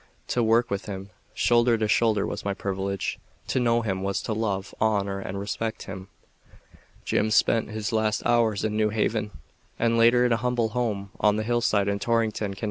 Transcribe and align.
To 0.29 0.41
work 0.41 0.71
with 0.71 0.87
him 0.87 1.11
shoulder 1.35 1.77
to 1.77 1.87
shoulder 1.87 2.25
was 2.25 2.43
my 2.43 2.55
privilege. 2.55 3.19
To 3.49 3.59
know 3.59 3.83
him, 3.83 4.01
was 4.01 4.19
to 4.23 4.33
love, 4.33 4.73
honor 4.81 5.19
and 5.19 5.39
respect 5.39 5.83
him. 5.83 6.07
Jim 7.05 7.29
spent 7.29 7.69
his 7.69 7.91
last 7.91 8.25
hours 8.25 8.63
in 8.63 8.75
New 8.75 8.89
Haven, 8.89 9.29
and 9.77 9.99
later 9.99 10.25
in 10.25 10.31
a 10.33 10.37
humble 10.37 10.69
home 10.69 11.11
on 11.19 11.35
the 11.35 11.43
hillside 11.43 11.87
in 11.87 11.99
Torrington, 11.99 12.55
Conn. 12.55 12.59